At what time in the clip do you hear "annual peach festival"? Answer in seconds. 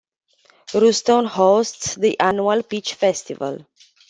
2.19-3.67